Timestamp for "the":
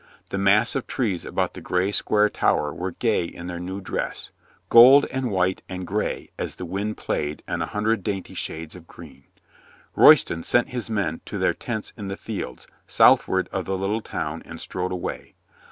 0.31-0.39, 1.53-1.61, 6.55-6.65, 12.07-12.17, 13.65-13.77